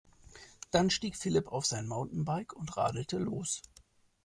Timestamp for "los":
3.19-3.61